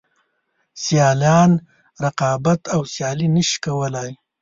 سیالان 0.83 1.51
رقابت 2.03 2.61
او 2.73 2.81
سیالي 2.93 3.27
نشي 3.35 3.57
کولای. 3.65 4.11